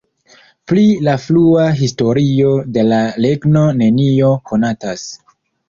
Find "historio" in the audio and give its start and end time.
1.83-2.55